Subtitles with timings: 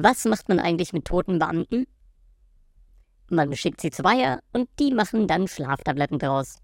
[0.00, 1.88] Was macht man eigentlich mit toten Beamten?
[3.28, 6.60] Man schickt sie zu Weiher und die machen dann Schlaftabletten draus.